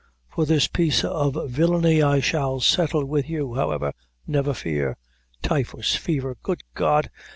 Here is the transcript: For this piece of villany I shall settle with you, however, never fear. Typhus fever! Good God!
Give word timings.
For 0.31 0.47
this 0.47 0.67
piece 0.67 1.03
of 1.03 1.37
villany 1.51 2.01
I 2.01 2.21
shall 2.21 2.59
settle 2.59 3.05
with 3.05 3.29
you, 3.29 3.53
however, 3.53 3.93
never 4.25 4.51
fear. 4.55 4.97
Typhus 5.43 5.95
fever! 5.95 6.37
Good 6.41 6.63
God! 6.73 7.11